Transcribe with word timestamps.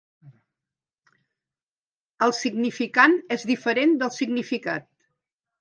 El 2.29 2.33
significant 2.39 3.15
és 3.39 3.47
diferent 3.53 3.97
del 4.03 4.15
significat. 4.21 4.93